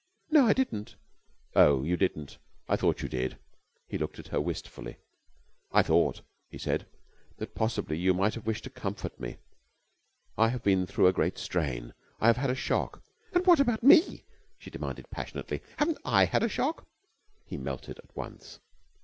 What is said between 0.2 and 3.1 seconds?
"No, I didn't." "Oh, you didn't! I thought you